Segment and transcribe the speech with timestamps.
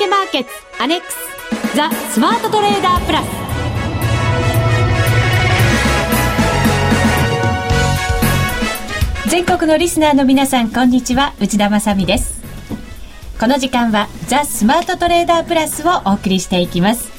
[0.00, 0.50] ケマーケッツ
[0.82, 1.16] アネックス
[1.76, 3.28] ザ・スマートトレーダープラス。
[9.28, 11.34] 全国のリスナーの皆さんこんにちは。
[11.38, 12.40] 内田まさです。
[13.38, 17.12] この時間はザ・スマートトレーダープラスをお送りしていきます。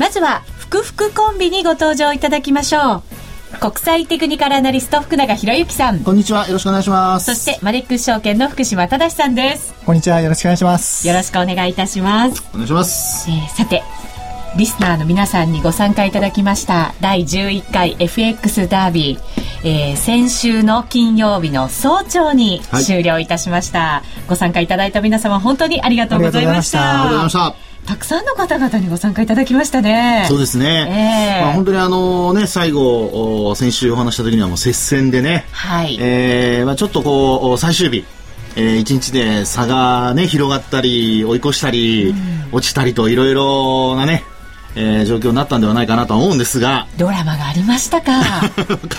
[0.00, 3.15] まずは福福コンビにご登場いただきましょう。
[3.60, 6.00] 国際テクニカルアナリスト福永博之さん。
[6.00, 6.46] こんにちは。
[6.46, 7.34] よろしくお願いします。
[7.34, 9.74] そしてマネックス証券の福島正さんです。
[9.84, 10.20] こんにちは。
[10.20, 11.06] よろしくお願いします。
[11.06, 12.42] よろしくお願いいたします。
[12.52, 13.82] お願いします、えー、さて
[14.56, 16.94] リスナーの皆さんにご参加いただきました。
[17.00, 26.78] 第11回 FX ダービー、えー、先週の金曜日の早朝に終了いたしました、はい、ご参加いただいた皆様本当にありがとうございました。
[26.80, 30.26] ありがとうございましたたくさんの方々にご参加いただきましたね。
[30.28, 31.38] そうですね。
[31.38, 35.96] えー、まあ、本当にあのね、最後、先週お話した時にはもう接戦でね、はい。
[36.00, 38.04] えー、まあちょっとこう、最終日、
[38.56, 44.24] えー、一日で差がね、広がったり、追い越したり、うん、落ちたりといろいろなね、
[44.78, 46.86] えー、状況になったんではないかなと思うんですが。
[46.98, 48.12] ドラマがありましたか？
[48.20, 48.50] わか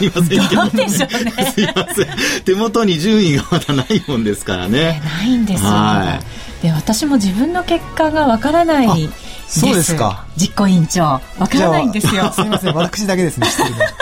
[0.01, 0.61] りませんけど。
[0.63, 1.53] どうでしょうね。
[1.55, 2.07] すいません。
[2.45, 5.01] 手元に順位がまだないもんですからね。
[5.05, 5.69] ないんですよ。
[5.69, 6.19] は
[6.61, 9.09] い、で、私も自分の結果がわからない。
[9.47, 10.25] そうですか。
[10.35, 11.01] 実行委員長。
[11.03, 12.31] わからないんですよ。
[12.31, 12.75] すみません。
[12.75, 13.47] 私だけですね。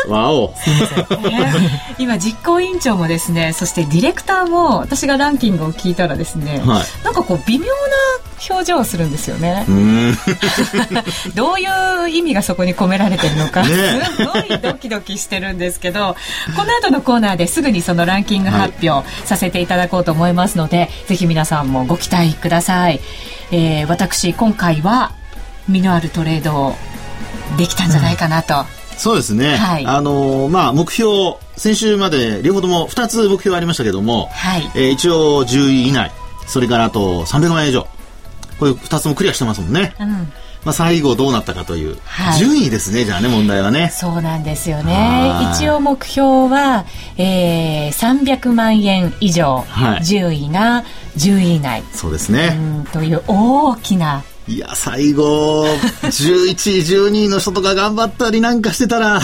[0.07, 0.53] わお。
[0.57, 0.99] すみません。
[0.99, 7.71] えー、今、実行委員長もですね、そしてディレクターも、私がランキングを聞いたらですね、はい、なんかこう、微妙な
[8.49, 9.65] 表情をするんですよね。
[11.35, 11.65] どうい
[12.03, 13.69] う意味がそこに込められてるのか、ね、
[14.17, 16.15] すごいドキドキしてるんですけど、
[16.55, 22.99] この後のコーナーですぐにそのランキング発表させていただこうと思いますので、はい、ぜひ皆さんもご期待ください。
[23.51, 25.11] えー、私、今回は、
[25.67, 26.75] 身のあるトレードを
[27.57, 28.59] できたんじゃないかなと。
[28.59, 28.65] うん、
[28.97, 29.55] そうですね。
[29.55, 36.11] はい、あのー、まあ、目標、先週まで両方とも2つ目標ありましたけども、はい、えー、一応10位以内、
[36.47, 37.87] それからあと300万円以上、
[38.59, 39.93] これ2つもクリアしてますもんね。
[39.99, 40.31] うん。
[40.65, 43.89] まあ、最後どうなったかという、はい、順位ですねじゃあね問題はね。
[43.93, 45.29] そうなんですよね。
[45.53, 46.85] 一応目標は、
[47.17, 50.83] えー、300万円以上、はい、順位が
[51.17, 51.83] 10位以内。
[51.93, 52.57] そうですね。
[52.91, 55.65] という大きないや最後
[56.03, 56.53] 11位
[57.09, 59.19] 12位の人とか頑張ったりなんかしてたら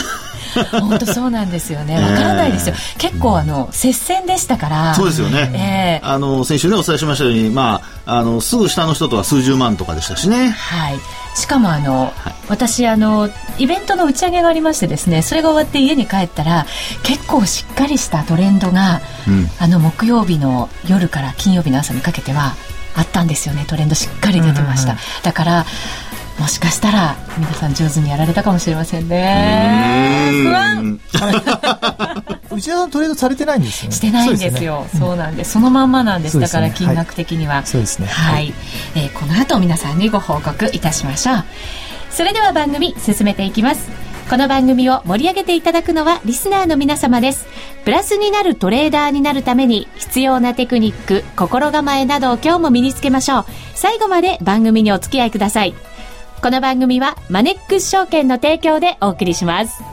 [0.71, 1.95] 本当そうなんですよね。
[2.01, 2.75] わからないですよ。
[2.75, 4.95] えー、結構あの接戦でしたから。
[4.95, 6.01] そうですよね。
[6.03, 10.49] えー、あの先週ねお伝えしましたように、まああのすぐ下の人とは数十万とかでしたしね。
[10.49, 10.99] はい。
[11.35, 16.65] しかもあの、はい、私あのイベントの打ち上げがありましてですね、それが終わって家に帰ったら
[17.03, 22.55] 結構しっかりしたトレンドが、うん、あの木曜日の夜から金曜日の朝にかけては
[22.95, 23.65] あったんですよね。
[23.67, 24.97] トレンドしっかり出てました。
[25.23, 25.65] だから。
[26.39, 30.31] もしかしたら皆さん上手にやられたかもしれませんね。
[30.43, 30.99] 不安。
[32.49, 33.95] 内田さんトレードされてないんですよね。
[33.95, 34.87] してないんですよ。
[34.91, 35.51] そう,、ね、そうなんです。
[35.51, 36.39] そのまんまなんです。
[36.39, 37.63] だから金額的には。
[37.65, 38.07] そうですね。
[38.07, 38.33] はい。
[38.33, 38.53] はい、
[38.95, 41.43] えー、この後皆さんにご報告いたしましょう。
[42.09, 44.10] それでは番組進めていきます。
[44.31, 47.47] この番組を盛り上げていただくのはリスナーの皆様です。
[47.83, 53.45] プラスになるトレーダーになるために必要なテクニック、心構えなどを今日も身につけましょう。
[53.75, 55.73] 最後まで番組にお付き合いください。
[56.41, 59.83] この番組はマネックス証券の提供でお送りします。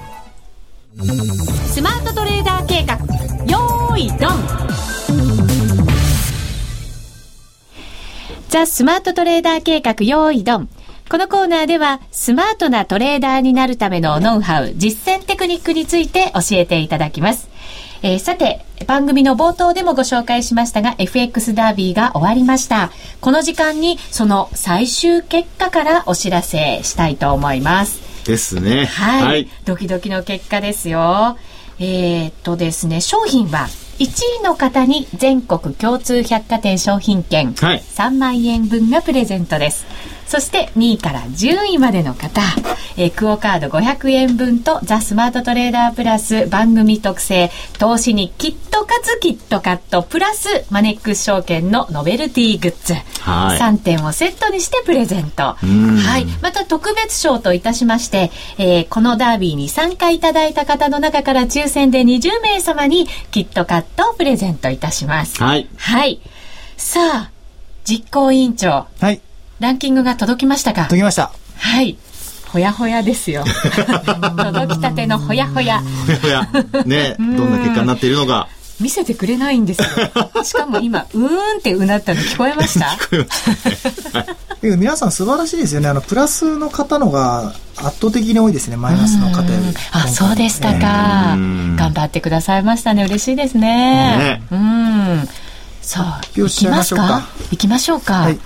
[1.66, 2.94] スマートトレーダー計画、
[3.44, 4.30] よーいドン
[8.48, 10.68] ザ・スマートトレーダー計画、よーいドン。
[11.08, 17.48] このコーナーでは、スマートなトレーダーになるためのノウハウ、実践テクニックについて教えていただきます。
[18.02, 22.90] えー、さて、番組の冒頭でもご紹介しましたが、FX ダービーが終わりました。
[23.22, 28.02] この時間に、その最終結果からお知らせしたいと思います。
[28.26, 28.84] ですね。
[28.84, 29.22] はい。
[29.22, 31.38] はい、ドキドキの結果ですよ。
[31.80, 33.66] えー、っとですね、商品は、
[33.98, 39.86] 1位の方に全国共通百貨店商品券3万円分がプレゼントです。
[40.28, 42.42] そして2位から10位までの方、
[42.98, 55.54] えー、クオカード500円分とザ・スマートトレーダープラス番組特製投資にキットカツキットカットプラスマネックス証券のノベルティグッズ、はい、3点をセットにしてプレゼント。
[55.54, 55.56] は
[56.18, 56.26] い。
[56.42, 65.42] また特別賞といたしまして、えー、このダービーに参加いただいた方の中から抽選で20名様にキットカットをプレゼントいたします。
[65.42, 65.68] はい。
[65.76, 66.20] はい。
[66.76, 67.30] さあ、
[67.84, 68.86] 実行委員長。
[69.00, 69.20] はい。
[69.60, 71.32] ランキングが届きましたか届きました。
[71.56, 71.96] はい。
[72.52, 73.44] ほやほやですよ。
[73.84, 75.80] 届きたてのほやほや。
[76.06, 76.84] ほやほや。
[76.84, 78.48] ね、 どんな結果になっているのか。
[78.80, 79.88] 見せてくれないんですよ。
[80.44, 82.86] しかも今、うーんってうなったの聞こえました？
[82.86, 84.26] 聞こえましたね。
[84.70, 85.88] はい、皆さん素晴らしいですよね。
[85.88, 88.76] あの、プラスの方のが圧倒的に多いですね。
[88.76, 89.74] マイナスの方より。
[89.90, 91.34] あ、そうでしたか。
[91.36, 93.04] 頑張ってくださいましたね。
[93.04, 94.16] 嬉しいですね。
[94.16, 95.28] ねうん。
[95.82, 97.26] さあ、発表しちゃいましょうか？
[97.50, 98.14] 行きましょうか。
[98.20, 98.38] はい、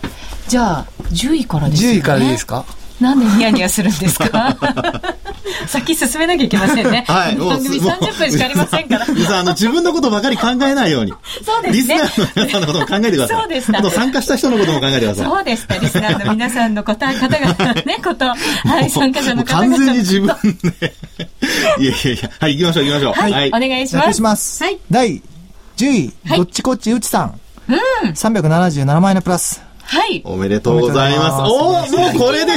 [0.48, 1.92] じゃあ、10位からですね。
[1.92, 2.64] 10位からでいいですか？
[3.00, 4.56] なんでニヤニヤするんですか？
[5.66, 7.04] 先進めなきゃいけませんね。
[7.08, 7.36] はい。
[7.36, 9.06] 番組30分しかありませんから。
[9.40, 11.12] あの、自分のことばかり考えないように。
[11.44, 11.94] そうですね。
[12.00, 13.40] リスナーの皆さんのことも考えてください。
[13.40, 13.78] そうでした。
[13.78, 15.26] あと参加した人のことも考えてください。
[15.26, 15.78] そうでした。
[15.78, 18.36] リスナーの皆さんの方、方々ね、こと、は
[18.80, 19.76] い、参加者の方々。
[19.76, 20.28] 完全に自分
[20.78, 20.94] で。
[21.80, 23.32] いやいやいや、はい、行きましょう行きましょう。
[23.32, 24.00] はい、お願いします。
[24.00, 24.62] お願いします。
[24.62, 24.78] はい。
[24.90, 25.22] 第
[25.76, 27.40] 10位、どっちこっちうちさん。
[27.68, 27.72] う
[28.08, 28.10] ん。
[28.10, 29.60] 377万円のプラス。
[29.92, 30.22] はい。
[30.24, 31.52] おめでとうございます。
[31.52, 32.52] おおもうこれで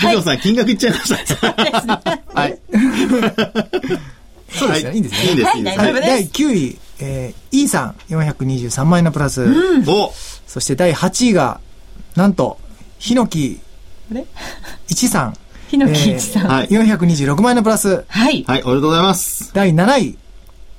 [0.00, 1.54] 藤野さん、金額いっちゃいました。
[2.34, 2.58] はい。
[4.50, 5.30] そうですよ、いいんですね。
[5.30, 5.76] いいです、いいです。
[5.76, 9.46] 第9位、えー、E さん、423万円のプラス。
[9.86, 10.12] お
[10.48, 11.60] そして第8位が、
[12.16, 12.58] なんと、
[12.98, 13.60] ヒノキ、
[14.88, 15.36] 1さん。
[15.68, 16.48] ヒノキ1さん。
[16.48, 16.68] はい。
[16.70, 18.04] 426万円のプラス。
[18.08, 18.42] はい。
[18.48, 19.54] はい、おめでとうございます。
[19.54, 20.18] 第7位、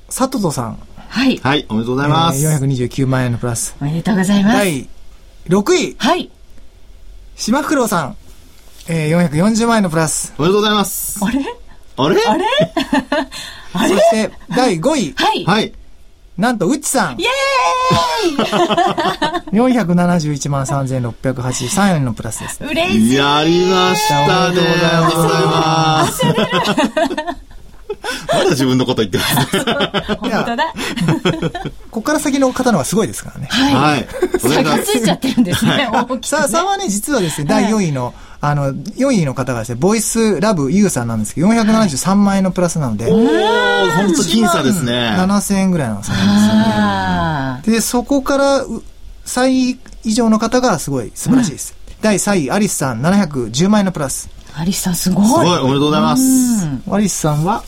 [0.07, 0.79] 佐藤さん。
[1.09, 1.37] はい。
[1.37, 2.45] はい、おめでとうございます。
[2.45, 3.75] えー、429万円のプラス。
[3.81, 4.55] おめでとうございます。
[4.57, 4.87] 第
[5.47, 5.95] 6位。
[5.97, 6.29] はい。
[7.35, 8.15] 島袋さん。
[8.87, 10.33] えー、440万円のプラス。
[10.37, 11.19] おめでとうございます。
[11.23, 11.43] あれ？
[11.97, 12.21] あれ？
[12.25, 12.45] あれ？
[13.73, 15.13] あ れそして、第5位。
[15.15, 15.45] はい。
[15.45, 15.73] はい。
[16.37, 17.13] なんと、うちさん。
[17.13, 18.43] イェー
[19.53, 22.63] イ !471 万3683円のプラスです。
[22.63, 23.13] 嬉しい。
[23.15, 24.47] やりましたね。
[24.47, 26.23] おめでとうございます。
[28.31, 29.35] まだ自分のこと言ってます。
[30.19, 30.73] 本当だ。
[31.91, 33.47] ここから先の方のはすごいですからね。
[33.51, 34.07] はい。
[34.39, 35.89] 差がついちゃってるんですね。
[36.21, 43.05] さあ、さはね、実はですね、第4位の、あの、4位の方がですね、ボイスラブユーさんなんですけど、473万円のプラスなので。
[43.11, 45.15] おー、ほんと僅差ですね。
[45.17, 47.77] 7000円ぐらいの差なんですよね。
[47.79, 48.65] で、そこから、
[49.25, 51.75] 3位以上の方がすごい素晴らしいです。
[52.01, 54.29] 第3位、アリスさん、710万円のプラス。
[54.55, 55.25] アリスさんすごい。
[55.25, 56.23] すごい、おめでとうございます。
[56.91, 57.63] アリスさんは、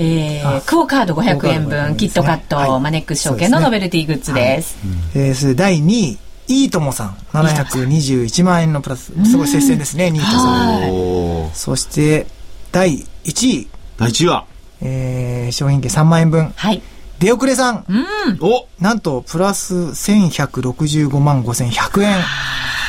[0.00, 4.76] えー、クオカード500円分、キットカット、はい、マネックス証券のノベルティグッズです。
[5.14, 11.54] はい、えー、それ第2位、いいともさん、721万円のプラス、すごい接戦ですね、2位と3位。
[11.54, 12.26] そして、
[12.70, 13.68] 第1位。
[13.98, 14.44] 第1位は？
[14.80, 16.52] えー、商品券3万円分。
[16.54, 16.80] はい。
[17.18, 17.84] 出遅れさん。
[17.88, 18.38] うん。
[18.40, 22.18] おなんと、プラス1165万5100円。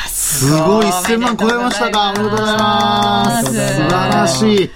[0.07, 2.13] すごい、1000万超えましたか。
[2.15, 3.51] おめでとうございます。
[3.51, 4.69] 素晴らしい。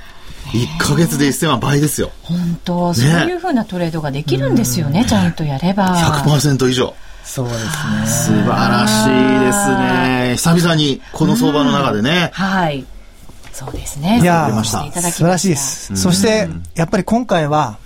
[0.54, 2.12] 1か月で1000万倍ですよ。
[2.22, 5.96] 本当、そういうふうなトレードができるんですよね、ちゃんとやれば。
[5.96, 6.94] 100%以上。
[7.24, 7.70] そうですね。
[8.06, 9.10] 素晴らしい
[9.46, 10.34] ですね。
[10.38, 12.30] 久々にこの相場の中でね。
[12.34, 12.86] はい。
[13.52, 14.20] そうですね。
[14.22, 15.96] いや、素晴らしいです。
[15.96, 17.78] そして、やっぱり今回は、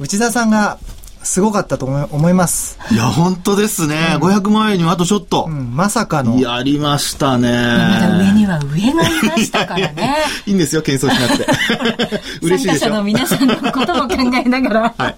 [0.00, 0.78] 内田さんが
[1.24, 2.78] すごかったと思います。
[2.90, 4.16] いや、本当ですね。
[4.16, 5.44] うん、500万円にはあとちょっと。
[5.48, 6.38] うん、まさかの。
[6.40, 7.48] やりましたね。
[7.50, 10.16] まだ上には上がいましたからね。
[10.46, 11.46] いいんですよ、謙遜しなくて。
[12.42, 12.90] 嬉しいですよ。
[12.90, 15.16] 参加者の皆さんのことも考えながら、 はい、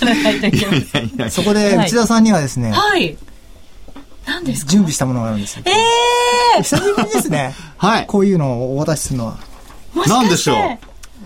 [0.00, 0.66] やらないといけ
[1.16, 1.30] ない。
[1.30, 3.16] そこで、内田さんにはですね、はい。
[4.26, 4.70] 何ですか？
[4.72, 5.62] 準備したものがあるんですよ。
[5.66, 5.70] え
[6.56, 7.54] えー、久しぶりですね。
[7.76, 8.06] はい。
[8.06, 9.36] こういうのをお渡しするのは。
[10.06, 10.56] 何でしょう？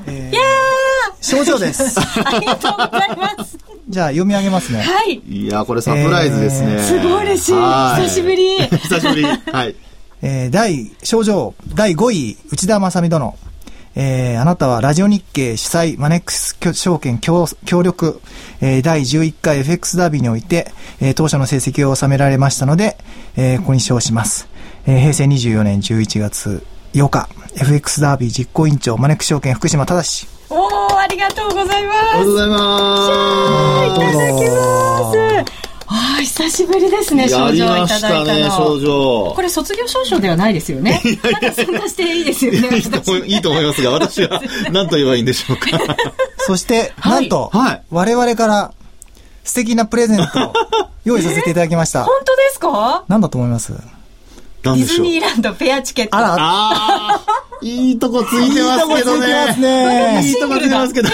[0.08, 2.00] えー、症状です。
[2.24, 3.58] ありがとうございます。
[3.88, 4.80] じゃあ読み上げますね。
[4.80, 5.22] はい。
[5.26, 6.72] いや、これサプライズですね。
[6.72, 7.52] えー、すごい嬉しい。
[7.52, 8.58] 久しぶり。
[8.66, 9.24] 久しぶり。
[9.24, 9.76] はい。
[10.22, 13.38] えー、第、症状、第5位、内田正美殿。
[13.98, 17.46] えー、あなたはラジオ日経主催マネックス証券協
[17.82, 18.20] 力、
[18.60, 22.98] えー、第11回 FX ダービーにおいて、えー、当初の成績を収められましたので、
[23.36, 24.48] えー、ここに称します。
[24.86, 26.62] えー、平成24年11月
[26.96, 27.28] 8日、
[27.60, 30.26] FX ダービー実行委員長、マネックス証券福島正。
[30.48, 31.98] おー、ありがとうございます。
[32.00, 33.12] ありがとうございます。
[33.92, 35.56] いただきます。
[35.88, 38.38] ああ、久しぶりですね、症状いただいたの。
[38.38, 39.32] ね、症状。
[39.36, 41.02] これ卒業証書ではないですよね。
[41.22, 42.78] まだ参加していいですよね。
[43.26, 44.40] いいと思いますが、私は
[44.72, 45.68] 何と言えばいいんでしょうか。
[46.38, 48.72] そして、なんと、はい、我々から
[49.44, 50.52] 素敵なプレゼントを
[51.04, 52.04] 用意させていただきました。
[52.04, 53.74] 本当ですか何だと思います
[54.74, 56.16] ディズニーランドペアチケット。
[56.16, 56.36] あら。
[56.38, 57.20] あ
[57.62, 59.18] いいとこついてますけどね。
[59.18, 60.22] いいとこついてますね。
[60.22, 61.08] いいとこついてますけど。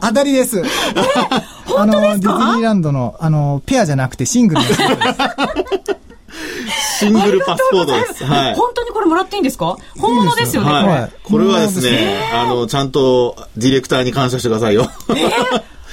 [0.00, 0.62] 当たりです。
[1.76, 4.80] あの、ディズニーランドの、あの、ペアじゃなくてシングルです。
[7.00, 8.24] シングルパスポートです。
[8.24, 8.54] はい。
[8.54, 9.76] 本当にこれもらっていいんですか？
[9.98, 10.70] 本物ですよね。
[10.70, 11.12] はい。
[11.24, 14.88] これはですね、あの、ちゃんとディレクターに感謝してくださいよ。
[15.08, 15.14] え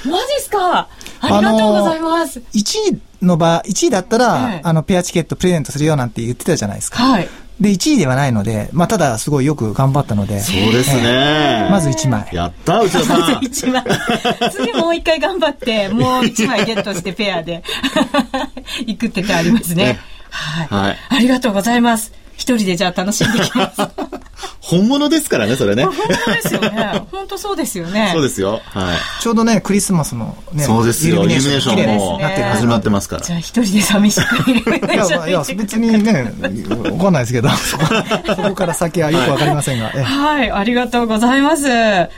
[0.08, 0.88] マジっすか？
[1.20, 2.38] ありがとうございます。
[2.54, 7.02] 1位の場、1位だったら、あの、ペアチケットプレゼントするよなんて言ってたじゃないですか。
[7.02, 7.28] はい。
[7.60, 10.40] で、1位ではないので、まあ、ただ、すごいよく頑張ったので。
[10.40, 11.68] そうですね。
[11.70, 12.26] まず1枚。
[12.32, 13.20] やった内田さん。
[13.20, 13.32] まず
[13.66, 13.84] 1枚。
[14.50, 17.62] 次もう1回頑張って、もう1枚ゲットしてペアで
[18.86, 19.98] 行くって手ありますね。
[20.30, 20.66] はい。
[20.68, 20.98] はい。
[21.10, 22.12] ありがとうございます。
[22.34, 23.82] 一人でじゃあ楽しんできます。
[24.60, 25.84] 本物ですからね、それね。
[25.84, 27.02] 本物ですよね。
[27.10, 28.10] 本当そうですよね。
[28.12, 28.60] そうですよ。
[28.64, 29.22] はい。
[29.22, 31.24] ちょうどね、クリスマスのね、そうですよ。
[31.24, 32.20] イルミネーションも
[32.52, 33.22] 始まってますから。
[33.22, 36.32] じゃあ一人で寂しくイルミネーションいや、別にね、
[36.92, 37.48] わかんないですけど、
[38.34, 39.88] そこから先はよくわかりませんが。
[39.88, 41.64] はい、ありがとうございます。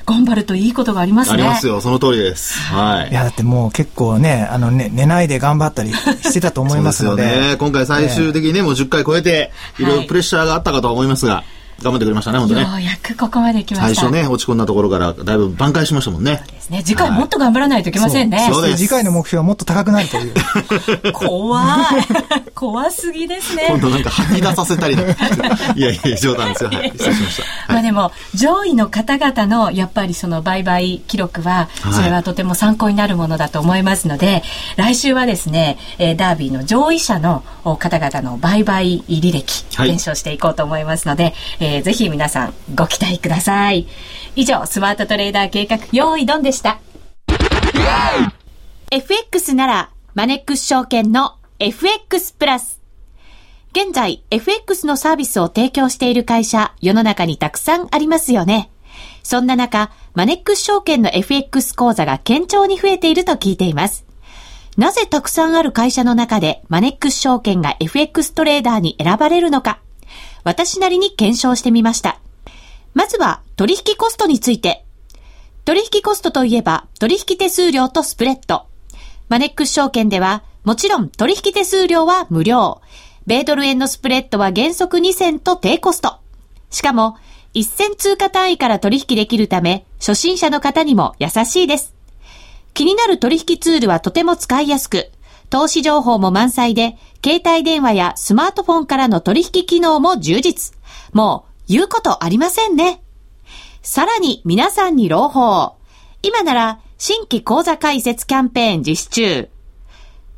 [0.07, 1.35] 頑張るといいことがありますね。
[1.35, 2.59] ありますよ、その通りです。
[2.59, 3.11] はい。
[3.11, 7.23] いや、だってもう結構ね、あのね、寝ないで頑張ったりしてたと思いますので。
[7.23, 7.57] そうですよね。
[7.57, 11.45] 今回最終的にね、もう10回超えて、いろいろプレッシャーがあったかと思いますが、
[11.81, 12.63] 頑張ってくれましたね、本当ね。
[12.63, 13.95] ようやくここまで来ました。
[13.95, 16.45] 最初ね、落ち込んだところからだいぶ挽回しましたもんね。
[16.63, 16.83] ですね。
[16.85, 18.39] 次回もっと頑張らないといけませんね。
[18.39, 18.79] はい、そうです。
[18.79, 21.13] 次回の目標はもっと高くなるという。
[21.13, 21.75] 怖い。
[22.55, 23.67] 怖すぎですね。
[23.69, 24.95] 今度なんか吐き出させたり。
[24.95, 26.71] いやいや、冗談ですよ。
[26.71, 26.91] はい。
[26.91, 27.73] 失礼しました。
[27.73, 34.43] まあでも、上位の方々の、やっぱりその売買記録は、それはとても参考になるものだと思いますので、
[34.77, 37.43] 来週はですね、えダービーの上位者の
[37.79, 43.87] 方々の売買履歴、検証していこうと思いますので、えー、ぜひ皆さん、ご期待ください。
[44.35, 46.79] 以上、スマートトレーダー計画、用意ドンでした。
[48.91, 52.81] FX なら、マネックス証券の FX プラス。
[53.73, 58.71] 現在、FX のサービスを提供している会社、世の中にたくさんありますよね。
[59.23, 64.05] そんな中、マネックス証券の FX 講座が堅調に増えていると聞いています。
[64.77, 69.81] なぜたくさんある会社の中でマネックス証券が FX トレーダーに選ばれるのか、
[70.45, 72.19] 私なりに検証してみました。
[72.95, 74.82] まずは取引コストについて。
[75.65, 78.67] 取引コストといえば取引手数料とスプレッド。
[79.29, 82.81] マネックス証券ではもちろん取引手数料は無料。
[83.27, 86.19] 米ドル円のスプレッドは原則2銭と低コスト。
[86.71, 87.17] しかも、
[87.55, 91.95] 1銭通貨単位から取引できるため、初心者の方にも優しいです。
[92.75, 95.11] 気になる取引ツールはとても使いやすく、
[95.51, 100.75] 投資情報も満載で、携帯電話やスマートフォンからの取引機能も充実。
[101.13, 103.02] もう言うことありませんね。
[103.83, 105.75] さらに皆さんに朗報。
[106.23, 109.49] 今なら新規講座開設キャンペーン実施中。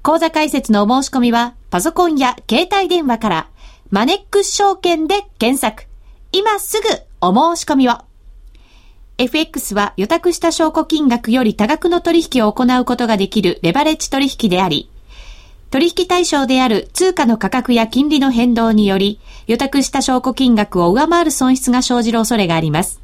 [0.02, 3.48] 講座開設のお申し込みはパソコンや携帯電話から
[3.90, 5.86] マネックス証券で検索。
[6.32, 6.88] 今すぐ
[7.20, 7.98] お申し込みを。
[9.18, 14.88] FX は予託した証拠金額より多額の取引を行うことができるレバレッジ取引であり、
[15.70, 23.03] 取引対象である通貨の価格や金利の変動により、予託した証拠金額を上回る損失が生じる恐れがあります。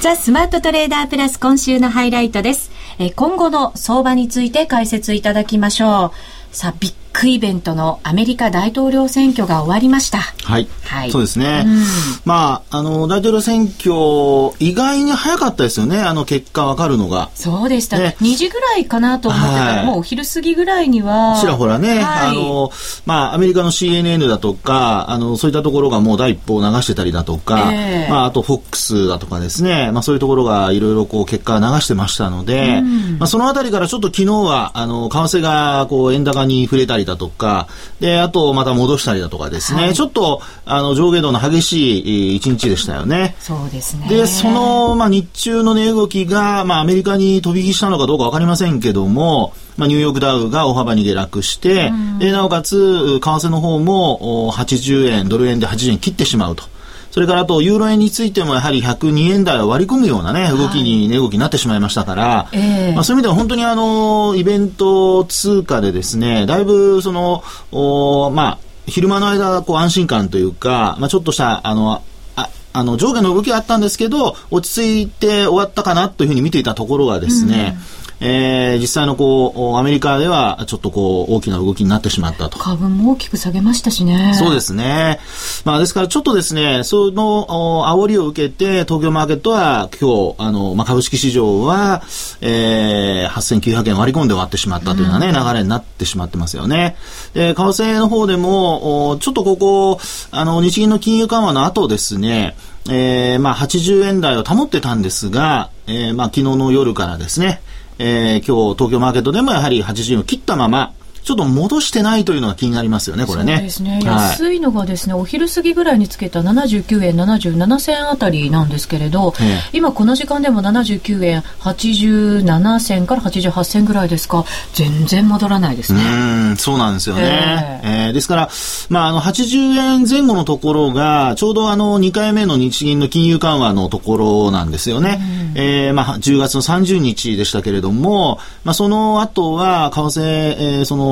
[0.00, 2.70] ザ・スマートトレーダープラス今週のハイライトです。
[3.00, 6.12] え今後の相場について解説いただきましょ
[6.52, 6.56] う。
[6.56, 10.18] さあ、びっグイベントのアメリカ大統領選挙が終わりました。
[10.18, 10.68] はい。
[10.84, 11.64] はい、そうですね。
[11.66, 11.82] うん、
[12.24, 15.98] まあ、あの、大統領選挙、意外に早かったですよね。
[15.98, 17.30] あの結果わかるのが。
[17.34, 17.98] そうでした。
[17.98, 21.36] ね、2時ぐらいかなと思ってたら、はい、もうお昼過ぎぐらいには。
[21.40, 22.70] ちらほらね、はい、あの、
[23.04, 37.66] まあ、アメリカの CNN だとか、あの、そういったところがもう第一報を流してたりだとか、えー、まあ、あと FOX だとかですね、まあ、そういうところがいろいろこう結果流してましたので、うん、まあ、そのあたりからちょっと昨日は、あの、為替がこう円高に触れたりだとか、
[37.98, 43.34] で、あとまた戻したりだとかですね、はい、ちょっと、あの、上下動の激しい一日でしたよね。
[43.40, 44.06] そうですね。
[44.08, 56.64] で、その、まあ、日中の値動きが、まあ、アメリカに飛び火したのかどうかわかりませんけども、まあ、ニューヨークダウが大幅に下落して、で、なおかつ、為替の方も80円、ドル円で80円切ってしまうと。
[57.10, 72.02] それからあと、ユーロ円についてもやはり102円台を割り込むようなね、動きに、値動きになってしまいましたから、えー、まあ、そういう意味では本当にあの、イベント通貨でですね、だいぶその、おまあ、昼間の間、こう安心感というか、まあ、ちょっとした、あの、
[72.36, 82.58] ああの上下の動きがあったんですけど、落ち着いて終わったかなというふうに見ていたところがですね、うんえー、実際のこう、アメリカではちょっとこう、大きな動きになってしまったと。
[82.58, 84.34] 株も大きく下げましたしね。
[84.34, 85.20] そうですね。
[85.64, 87.46] まあですからちょっとですね、その、
[87.86, 92.02] 煽りを受けて、東京マーケットは今日、あの、まあ株式市場は、
[92.40, 96.96] えー、8900円割り込んで終わってしまったというようなね、うん、流れになってしまってますよね。
[97.34, 100.00] で、為替の方でも、ちょっとここ、
[100.32, 102.56] あの、日銀の金融緩和の後ですね、
[102.90, 107.60] えー、まあ80円台を保ってたんですが、えー、まあ昨日の夜からですね、
[107.98, 113.56] えー、今日東京マーケットでもやはり80円を切ったまま、ちょっと戻してないというのが気になりますよね、これね。
[113.56, 114.00] そうですね。
[114.04, 119.34] 安いのがですね、お昼過ぎぐらいにつけた79円77銭あたりなんですけれど、
[119.72, 124.44] 今この時間でも79円87銭から88銭ぐらいですか、
[124.74, 126.02] 全然戻らないですね。
[126.02, 127.80] うん、そうなんですよね。
[127.82, 128.48] えー、えー、ですから、
[128.88, 135.20] まあ、あの、80円前後のところが、ちょうどあの、2回目の日銀の金融緩和のところなんですよね。
[135.54, 141.07] えー、まあ、10月の30日でしたけれども、まあ、その後は、為替、えー、その、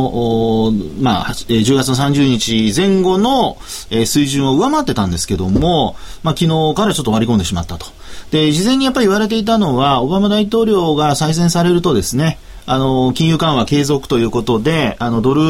[1.00, 3.56] まあ、10月の30日前後の、
[3.90, 7.86] えー、水準を上回ってたんですけども、まあ、昨日からちょっと割り込んでしまったと。
[8.30, 15.42] で、事前にやっぱり言われていたのは、オバマ大統領が再選されるとですね、あの、金融緩和継続ということで、あの、ドル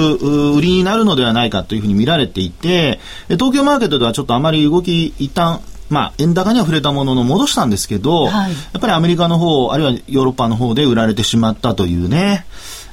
[0.54, 12.44] 売りになるのではないかというふうに見られていて、東京マーケットではちょっとあまり動き、一旦、まあ、円高には触れたものの戻したんですけど、はい、やっぱりアメリカの方、あるいはヨーロッパの方で売られてしまったというね、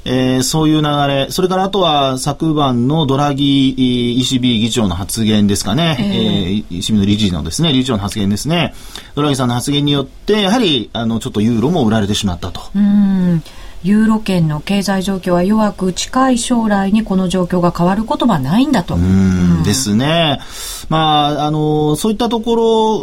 [0.05, 3.75] えー、そういう流れ、それからあとは昨晩のドラギ
[4.19, 8.73] ECB 議長の発言ですかね、えー、えー、ECB の理事のですね、理事長の発言ですね、
[9.15, 12.61] ドラギさんの発言によって、やはり、あの、ちょっとユーロも売られてしまったと。
[12.75, 13.43] うん
[13.83, 18.95] ユーロ圏の経済状況は弱く近い将来にこの状況が変わることはないんだと。
[18.95, 20.39] うんですね。
[20.89, 22.55] まあ、あの、そういったとこ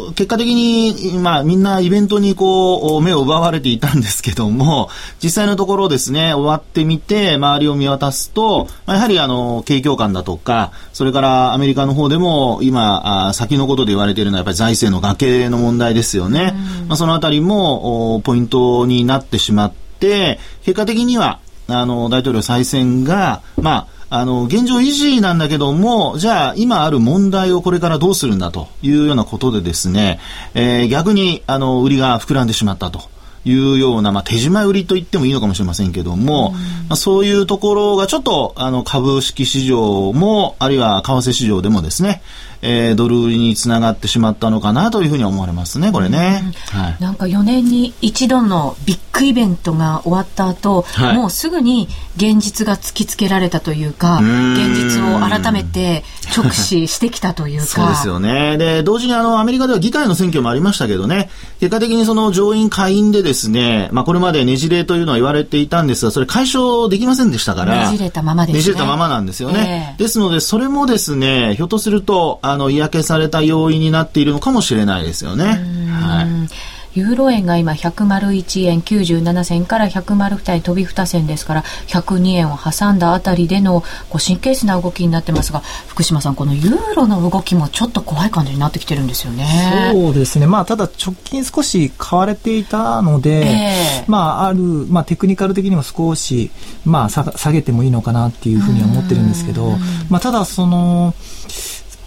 [0.07, 4.89] ろ、結果的に、まあ、みんなイベントにこう、目を奪われていたんですけども、
[5.23, 16.53] 実際のところですね、終わってみて、周りを見渡すと、やはりあの、景況感だとか、それからアメリカの方でも、今、あ先のことで言われているのは、やっぱり財政の崖の問題ですよね。
[16.87, 30.19] まあ、そのあたりも、ポイントになってしまって、て、結果的には、あの、大統領再選が、まあ、あの、現状維持なんだけども、じゃあ、今ある問題をこれからどうするんだというようなことでですね、
[30.53, 33.01] えー、逆に、あの、売りが膨らんでしまったと。
[33.43, 36.59] いうような、まあ、手締まい売りと言ってもいいのかもしれませんけども、ま
[36.91, 42.21] あ、そういうところがちょっと、あの、株式市場も、あるいは為替市場でもですね、
[42.61, 46.53] えー、ドル売りにつながってしまったのかなというふうに思われますね、これね。
[46.71, 51.87] はい、なんか4年に一度のビッグイベントが終わった後、はい、もうすぐに
[52.17, 56.03] 現実が突きつけられたというか、現実を改めて
[56.35, 57.65] 直視してきたというか。
[57.81, 58.57] そうですよね。
[58.57, 67.89] で、同時にあの、アメリカでは議会の選挙もありましたけどね、結果的にその上院下院でですね、まあこれまでねじれというのは言われていたんですが、それ解消できませんでしたから。
[67.91, 68.59] ねじれたままですね。
[68.59, 69.95] ねじれたままなんですよね。
[69.97, 75.45] えー、ですので、それもですね、ひょっとすると、あの、嫌気された要因になっているのかもしれないですよね。
[75.89, 76.71] はい。
[76.93, 89.91] ユーロ円が今101円97銭から102円飛び2銭ですから102円を挟んだあたりでのこう神経質な動きになってますが福島さんこのユーロの動きもちょっと怖い感じになってきてるんですよね。
[89.93, 90.47] そうですね。
[90.47, 96.51] まあただ直近少し買われていたので、えー、まああるまあテクニカル的にも少し
[96.83, 99.77] まあ下げてもいいのかなっていうふうには思ってるんですけど、
[100.09, 101.13] まあただその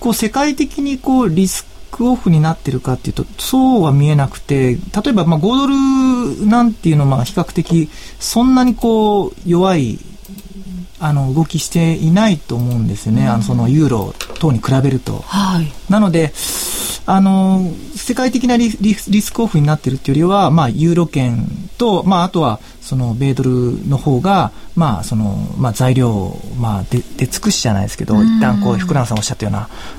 [0.05, 7.89] こう世界的にこうリスククオフになってるかっていうと、そうは見えなくて、例えばまあ5ドルなんていうのは比較的
[8.19, 10.01] そんなにこう弱い
[10.99, 15.21] あの動きしていないと思うんですよね、うん、あのそのユーロ等に比べると。
[15.27, 16.33] はい、なので
[17.07, 29.53] あの世界的なリリスクオフになってるっていうよりは、まあ、ユーロ圏と、まあ、あとはその米ドルの方が、まあそのまあ、材料、まあ、で出尽くしじゃないですけど、一旦こう福永さんおっしゃったよ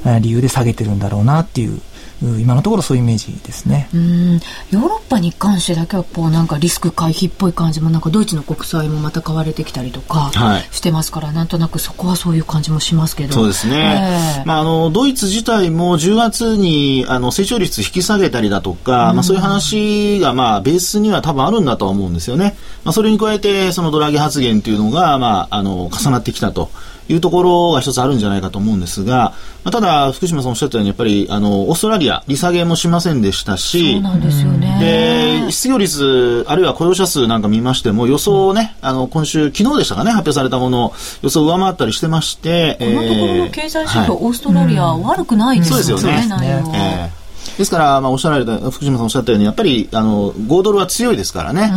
[0.03, 1.79] うな理由で下げてるんだろうなっていう
[2.21, 3.89] 今のところそういうイメージですね。
[3.93, 4.33] うん。
[4.35, 10.31] ヨーロッパに関してだけはこうなんかリスク回避っぽい感じもなんかドイツの国債もまた買われてきたりとか
[10.71, 13.33] してますから、はい、なんとなくそこはそういう感じもしますけど。
[13.33, 26.69] そうですね、えー、まあ、あのドイツ自体も10月にあの成長率引き下げたりだとか、まあ、そういう話がまあベースには多分あるんだとは思うんですよね、まあ、それに加えてそのドラギ発言というのが、まあ、あの重なってきたと。
[27.07, 35.43] いうところが一つあるんじゃないかと思うんですが、まあ、ただ、福島さんおっしゃったように、やっぱり、あの、オーストラリア、利下げもしませんでしたし、そうなんですよね。
[35.45, 47.24] で、失業率、あるいは雇用者数なんか見ましても、予想をね、あの、今週、昨日でしたかね、発表されたもの、予想を上回ったりしてまして、このところの経済指標、はい、オーストラリア、悪くないですよね、そうですよね。
[47.59, 51.71] えーですから、まあ、おっしゃられた、福島さんおっしゃったように、やっぱり、あの、5ドルは強いですからね。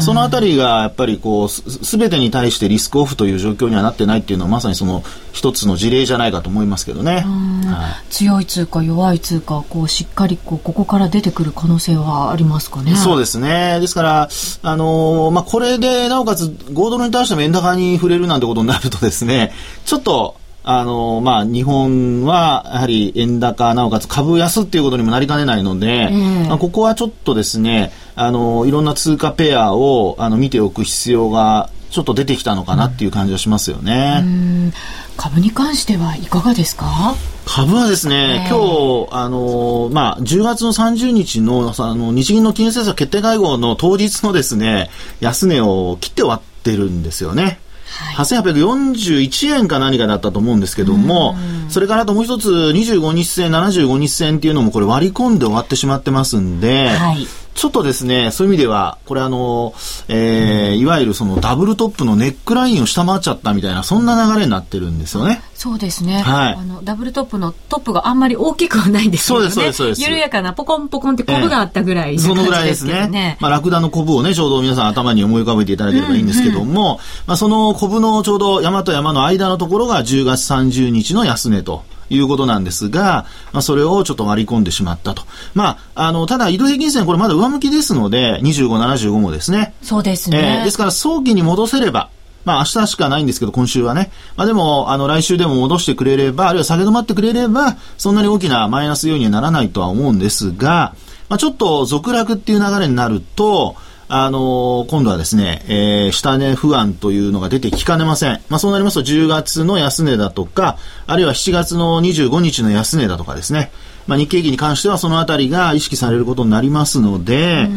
[0.00, 7.24] そのあたりが、やっぱり、こう、すべてに対してリスクオフという状況にはなってないっていうのは、まさにその、一つの事例じゃないかと思いますけどね。
[7.66, 12.94] はい、強い通貨、弱い通貨、こう、しっかり、こう、ここから出てくる可能性はありますかね。
[12.94, 13.80] そうですね。
[13.80, 14.28] ですから、
[14.62, 19.52] あのまあ、これで、なおかつ、5ドルに対しても円高に触れるなんてことになるとですね、
[19.84, 26.10] ちょっと、あの、まあ、日本は、やはり円高、なおかつ株安っていうことにもなりかねないので、
[26.48, 34.72] まあ、ここはちょっとですね、あの、いろんな通貨ペアを、あの、見ておく必要がちょっと出てきたのかなっていう感じはしますよね。
[35.16, 37.14] 株に関してはいかがですか？
[37.44, 47.58] 株はですね、今日、あのー、まあ、10月の30日の、あの、日銀の金融政策決定会合の当日のですね、安値を切って終わってるんですよね。
[47.92, 51.36] はい、8841円か何かだったと思うんですけども、
[51.68, 59.74] それからあともう一つ、25日線、75日線っていうのもこれ割り込んで終わってしまってますんで、はい、ちょっとですね、そういう意味では、これあの、
[60.08, 65.42] えー、いわゆるそのダブルトップのネックラインを下回っちゃったみたいな、そんな流れになってるんですよね。
[65.54, 66.22] そうですね。
[66.22, 66.54] はい。
[66.54, 69.50] あの、ダブルトップのトップがあんまり大きくはないんですよね。
[69.50, 73.36] そうです、そうです、緩やかなポコンポコンってコブがあったぐらい、ね、そのぐらいですね。
[73.40, 81.84] まあ、ラクダのコブをね、ちょうど皆さん頭に思い浮かべていただければいいんですけども、うんうん、まあ、そのコブのちょうど山と山の間のところが10月30日の安値と。
[82.14, 85.22] いうことなんですが、まあ、それをちょっと割り込んでしまったと。
[85.54, 89.74] まあ、あの、ただ移動平均線これまだ上向きですので、25、75もですね。
[89.82, 90.58] そうですね。
[90.58, 92.10] えー、ですから早期に戻せれば、
[92.44, 94.10] まあ明日しかないんですけど、今週はね。
[94.36, 100.94] まあでも、あの来週でも戻してくれれば、あるいは下げ止まってくれれば、そんなに大きなマイナス要因にはならないとは思うんですが、
[101.28, 103.76] まあちょっと続落っていう流れになると、
[104.14, 108.42] あのー、今度はですね、えー、下値不安というのが出てきかねません。
[108.50, 113.72] まあ、そうなりますと10月の安値だとか、あるいは7月の25日の安値だとかですね、
[114.06, 117.70] まあ、日経平均に関してはそのあたりが意識されることになりますので、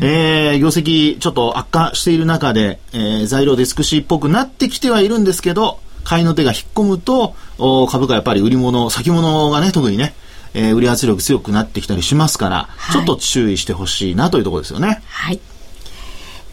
[0.00, 10.14] えー、業績ちょっと悪化している中で、えー、材料デスクシーっぽくなってきてはいるんですけど、買いの手が引っ込むと、お株価やっぱり売り物、先物がね、特にね、
[10.54, 15.02] えー、売り圧力強くなってきたりしますから、はい、ちょっと注意してほしいなというところですよね。
[15.08, 15.40] はい。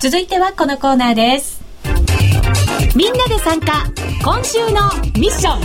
[0.01, 1.61] 続いてはこのコーナーです。
[2.95, 3.83] みんなで参加、
[4.23, 5.61] 今週のミッション。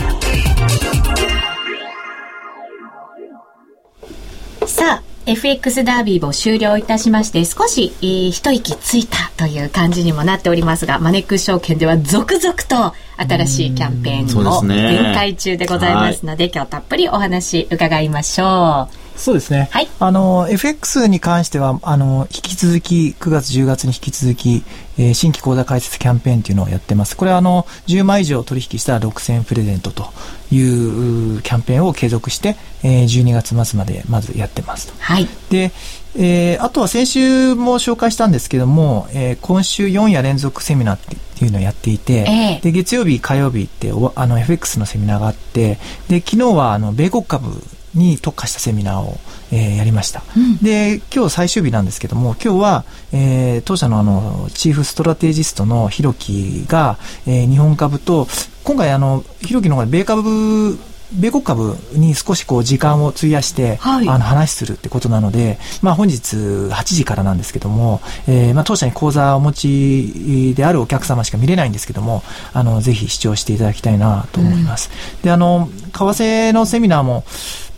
[4.67, 19.06] さあ、FX ダービーも終了いたしまして、少し、えー、一息ついたという感じにもなっておりますが、マネックス証券では続々と新しいキャンペーンを展開中でございますので、でね、今日たっぷりお話伺いましょう。
[19.17, 19.67] そうですね。
[19.71, 19.87] はい。
[19.99, 24.63] あの、FX に関しては、あの、引き続き、9月、10月に引き続き、
[24.97, 27.17] えー、新規口座開設キャンペーンというのをやってます。
[27.17, 30.11] これは、あの、10万以上取引したら6000プレゼントと
[30.51, 34.93] いうキャンペーンを継続して、えー、12月末までまずやってますと。
[34.99, 35.27] はい。
[35.49, 35.71] で、
[36.19, 45.77] えー、あとは先週も紹介したんですけども、えー、今週4夜連続セミナーっていうのをやっていて、えー、で月曜日、火曜日ってあの FX のセミナーがあって
[46.07, 47.63] で昨日はあの米国株
[47.97, 49.17] に特化したセミナーを、
[49.51, 58.27] えー、やりました、うん、で今日最終日なんですけども今日は、えー、当社のあのチーフストラテジストのひろきが、えー、日本株と
[58.63, 60.77] 今回あのひろきの方が米株
[61.13, 74.89] 米国株に少しこう時間を費やして、はい、あの話するってことなので、まあ、本日8時からなんですけども、えー、まあ当社に講座をお持ちであるお客様しか見れないんですけどもあのぜひ視聴していただきたいなと思います。
[75.17, 77.23] うん、であの為替のセミナーも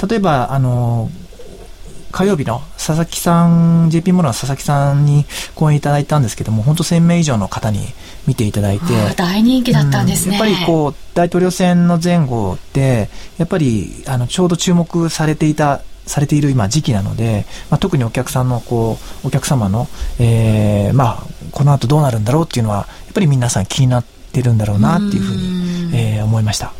[0.07, 1.09] 例えばあの
[2.11, 7.79] 火曜日の佐々木さん、JP モルの佐々木さんに講演いただいたんですけども、本当1000名以上の方に
[8.27, 8.85] 見ていただいて。
[9.15, 19.87] 大人気だったんですね、うん、やっぱりこう、大統領選の前後で、やっぱり、あの、ちょうど注目されていたされている今時期なので、まあ、特にお客さんのこうお客様の、
[20.19, 26.73] えー、まあこの後どうなるんだろうっていうのはやっぱり皆さん気になってるんだろうなっていうふうに、えー、思いました。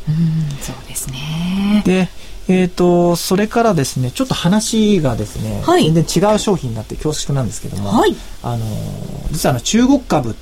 [0.62, 2.10] そうですねで
[2.50, 8.66] えっ、ー、と、それからですね、ちょっと話がですね、はい、全然違う商品になって恐縮なんですけども、はい、あの、
[9.32, 10.34] 実はあの中国株っ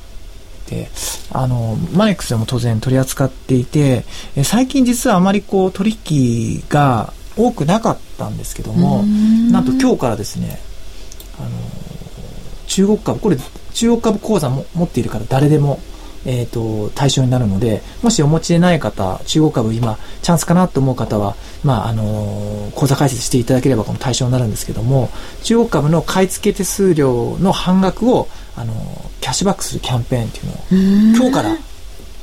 [0.65, 0.87] て、
[1.33, 4.05] あの、マネックスでも当然取り扱っていて、
[4.37, 9.03] え最近実はあまりこう取引が多くなかったんですけども、
[9.51, 10.59] なんと今日からですね、
[11.37, 11.49] あの、
[12.67, 13.37] 中国株、これ
[13.73, 15.81] 中国株口座も持っているから誰でも
[16.29, 25.09] えーと、対象になるのでもしお持ちでない方中国株今チャンスかなと思う方は、まああのー、口座開設していただければこの対象になるんですけども
[25.43, 31.57] 中国株の買い付け手数料の半額を、あのー、キャッシュバックするキャンペーンっていうのを今日から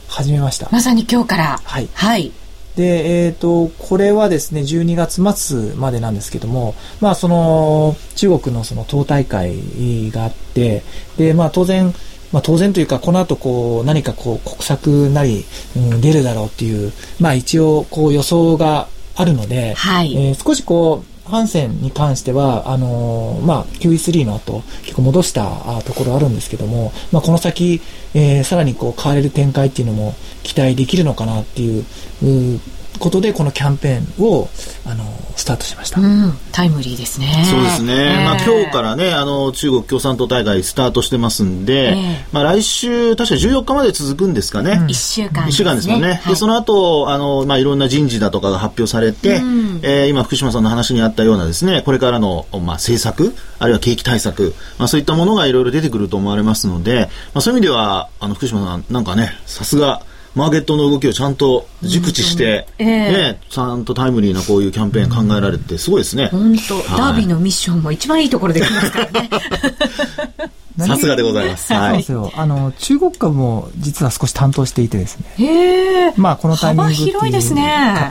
[0.08, 0.68] 始めました。
[0.70, 1.60] まさに今日から。
[1.64, 2.30] はい、はい。
[2.76, 10.82] で、えっ、ー、と、これはですね、12月末までなんですけども、まあ、その、中国のその党大会があって、
[11.16, 11.94] で、まあ、当然、
[12.34, 15.44] まあ、当然というか、この後こう何かこう国策なり、
[15.76, 20.12] うん、出るだろうっていう、まあ、一応こう予想があるので、はい。
[20.16, 27.80] えー、少しこうハンセンに関しては、あのー、まあ、QE3 の後、結構戻したところあるんですけども、まあ、この先、
[28.14, 32.60] えー、さらにこう変われる展開っていうのも期待できるのかなっていう、う
[32.98, 34.48] ことで、このキャンペーンを、
[34.86, 35.04] あの、
[35.36, 36.00] スタートしました。
[36.00, 37.44] うん、タイムリーですね。
[37.50, 37.92] そうですね。
[37.92, 44.72] えー、まあ今日からね、あの、中国共産党大会スタートしてますんで、えー、まあ来週、確か14日まで続くんですかね。
[44.88, 45.50] 1週間、ね。
[45.50, 46.14] 1週間ですよね。
[46.14, 60.02] はい、で、その後、あの、まあいろんな人事だとかが発表されて、うん、えー、今福島さんの話にあったようなですね、これからの、まあ政策、あるいは景気対策、まあそういったものがいろいろ出てくると思われますので、まあそういう意味では、あの、福島さん、なんかね、さすが、
[60.34, 62.86] マーケットの動きをちゃんと熟知して、えー、
[63.32, 66.28] ね、ちゃんとタイムリーなこういうキャンペーン考えられて、すごいですね。
[66.28, 69.30] 本当、はい、ダービーのミッションも一番いいところできますからね。
[70.78, 71.72] さすがでございます。
[71.72, 71.90] はい。
[71.90, 72.32] そうですよ。
[72.34, 75.26] あの、中国株も実は少し担当していてですね。
[75.38, 76.14] へえ。
[76.16, 78.10] まあ、このタイミング幅広いですね。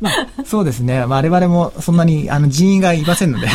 [0.00, 1.06] まあ、そうですね。
[1.06, 3.48] まあ、我々もそんなにあの人員がいませんので。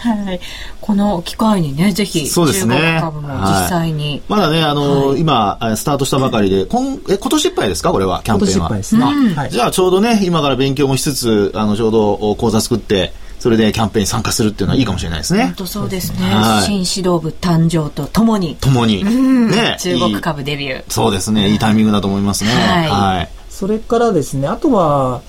[0.00, 0.40] はい。
[0.80, 4.10] この機会にね、ぜひ、そうですね、中国株も実際に。
[4.10, 8.68] はい、まだね、あのーはい、今、スタートしたばかりで、今え今年いっぱいですかこれは、キャンペーンは？
[8.68, 9.34] 今年いっぱいですね。
[9.34, 15.44] はい、じゃあ、ちょうどね、今から勉強もしつつ、あの、ちょうど講座作って、それでキャンペーンに参加するっていうのはいいかもしれないですね。
[15.44, 16.18] 本当そうですね。
[16.28, 18.54] はい、新指導部誕生とともに。
[18.56, 19.02] ともに。
[19.02, 19.78] ね。
[19.80, 21.48] 中国株デビューそうですね。
[21.48, 22.50] いいタイミングだと思いますね。
[22.50, 22.88] はい。
[22.90, 25.22] はい、それからですね、あとは、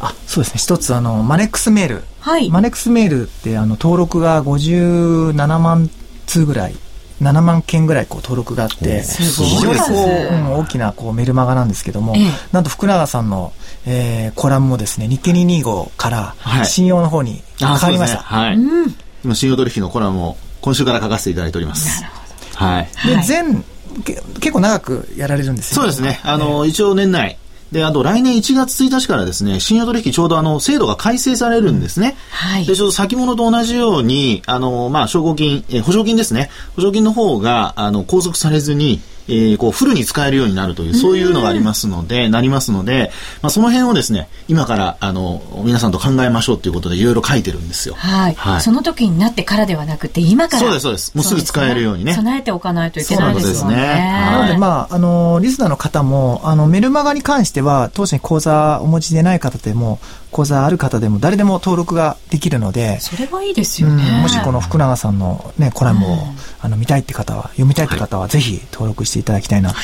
[0.00, 0.58] あ、そうですね。
[0.58, 2.04] 一つ、あの、マネックスメール。
[2.20, 2.50] はい。
[2.50, 5.90] マネックスメールって、あの、登録が57万
[6.26, 6.76] 通ぐらい
[7.20, 13.52] 7万件ぐらいこう登録があって、非常にこう、うん、大きなこうメルマガなんですけども、ええ、なんと福永さんの、
[13.86, 16.34] えー、コラムもですね、日経225から
[16.64, 18.18] 信用の方に変わりました。
[18.18, 18.58] はい。
[18.58, 22.00] ねはい、今、信用取引のコラムを今週から書かせていただいております。
[22.02, 22.20] なるほ
[22.60, 22.66] ど。
[22.66, 22.88] はい。
[23.06, 23.64] で、全、
[24.04, 26.20] 結構長くやられるんですよ、そうですね。
[26.22, 27.36] あの、一応年内、
[27.72, 32.16] で、あと来年1月1日からですね、信用取引ちょうどあの、制度が改正されるんですね。
[32.30, 32.66] はい。
[32.66, 36.50] で、ちょうど先物と同じように、あの、まあ、証拠金、え、保証金ですね。
[36.76, 43.10] 保証金の方が、あの、拘束されずに、えー、こうフルに使えるようになるという、そういうのがありますので、なりますので、
[43.42, 47.94] まあ、その辺をですね、今から、あの、皆さんと考えましょうということで、いろいろ書いてるんですよ。
[47.94, 48.34] はい。
[48.34, 50.62] はい、その時になってからではなくて、今から。
[50.62, 51.14] そうです、そうです。
[51.14, 52.14] もうすぐ使えるようにね。
[52.14, 53.76] 備えておかないといけないですよね。
[53.76, 59.98] ねなので、まあ、あの、リスナーの方も、あの、メルマガに関しては、当社に講座お持ちでない方でも、
[60.30, 64.04] 講座ある方でも誰でも登録ができるので、それはいいですよね。
[64.04, 66.18] うん、もしこの福永さんのね、コラムを、うん、
[66.60, 69.76] あの見たいって方は、読みたいって方は、ぜひ登録していただきたいなと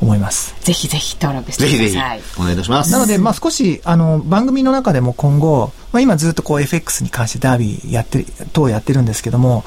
[0.00, 0.54] 思います。
[0.60, 1.78] ぜひぜひ登録してください。
[1.78, 2.92] ぜひぜひお願いいたします。
[2.92, 9.64] なので、まあ少し、あの、番組の中でも今後、まあ今ずっとこう FX に関してダービーやって、等やってるんですけども、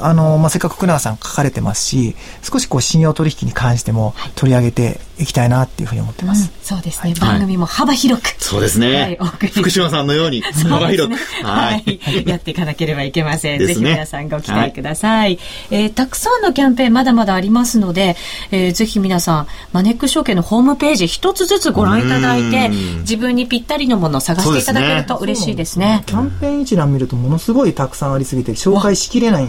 [0.00, 6.44] あの、まあ、せっかく福永さん書かれてますし、少しこう信用取引に関しても取り上げていきたいなっていうふうに思ってます。
[6.44, 8.28] うん、そうですね、はい、番組も幅広く。
[8.42, 9.18] そうですね。
[9.20, 13.60] はい、福島さんのように 幅広く、ね、はい、やっていかなければいけません。
[13.60, 15.10] ね、ぜひ皆さんご期待ください。
[15.10, 15.38] はい、
[15.70, 18.16] えー、たくさんのキャンペーンまだまだありますので、
[18.50, 22.68] えー、ぜひ皆さん、マネック証券のホームページ一つずつご覧いただいて、
[23.00, 25.78] 自分にぴったりのものを探していただけると嬉しいですね。
[25.78, 29.48] すねキャンペーン一覧見るとものすごいたくさんありすぎて紹介しきれない。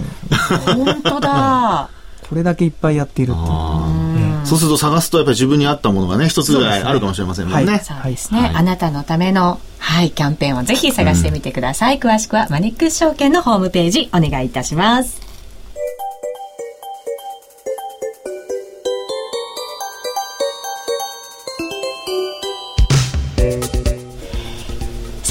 [0.65, 1.89] 本当だ。
[2.29, 4.08] これだけいっぱいやっているっていう。
[4.49, 7.79] そうすると探すとやっぱり自分に合ったものがね、一つぐらいあるかもしれませんもんね。
[7.79, 8.51] そうですね。
[8.53, 11.99] あなたのための、はい、キャンペーンをぜひ探してみてください。
[11.99, 15.29] 詳しくはマネックス証券のホームページお願いいたします。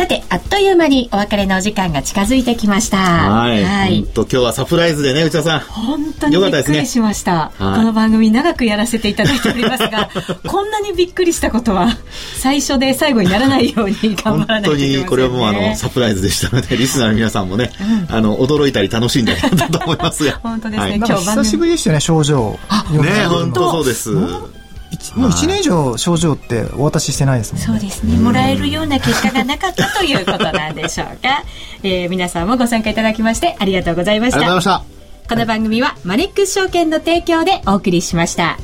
[0.06, 2.98] て、あっという間にお別れのお時間が近づいてきました。
[2.98, 3.64] はい。
[3.64, 4.04] はい。
[4.04, 5.60] と今日はサプライズでね、内田さん。
[5.60, 7.46] 本当にびっくりしました。
[7.46, 10.10] ね、この番組長くやらせていただいておりますが、
[10.46, 11.96] こんなにびっくりしたことは、
[12.36, 17.70] 最初で最後にならないように 頑張らないといけません、ね、本当にこれはもうあの、サプライズでしたので、 リスナーの皆さんもね、
[18.08, 20.40] うん、あの、驚いたり楽しんだりだと思いますが。
[20.42, 22.58] 本当ですね、はい、今日久しぶりでしたね、症状。
[22.90, 24.10] ね、本当そうです。
[25.16, 27.66] もう1年以上症状ってお渡ししてないですもんね。
[27.66, 28.16] そうですね。
[28.18, 31.44] もらえるような結果がなかったということなんでしょうか。
[31.82, 34.38] えー、皆さんもご参加いただきましてありがとうございました。
[34.38, 35.34] ありがとうございました。
[35.34, 38.58] この番組はマネックス証券の提供でお送りしました。